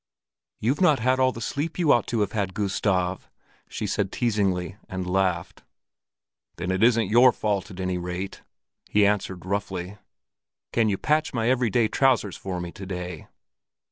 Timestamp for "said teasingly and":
3.85-5.05